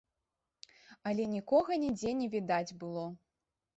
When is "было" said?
2.85-3.05